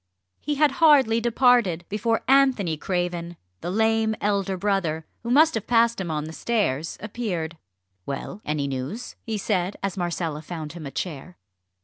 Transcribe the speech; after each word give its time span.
He 0.39 0.55
had 0.55 0.71
hardly 0.81 1.21
departed 1.21 1.85
before 1.87 2.23
Anthony 2.27 2.75
Craven, 2.75 3.37
the 3.59 3.69
lame 3.69 4.15
elder 4.19 4.57
brother, 4.57 5.05
who 5.21 5.29
must 5.29 5.53
have 5.53 5.67
passed 5.67 6.01
him 6.01 6.09
on 6.09 6.23
the 6.23 6.33
stairs, 6.33 6.97
appeared. 7.01 7.55
"Well 8.07 8.41
any 8.43 8.67
news?" 8.67 9.15
he 9.21 9.37
said, 9.37 9.77
as 9.83 9.97
Marcella 9.97 10.41
found 10.41 10.73
him 10.73 10.87
a 10.87 10.91
chair. 10.91 11.37